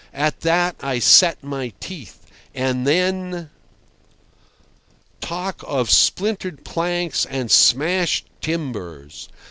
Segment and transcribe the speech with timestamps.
[0.15, 2.25] At that I set my teeth.
[2.55, 3.51] And then—
[5.19, 9.29] Talk of splintered planks and smashed timbers!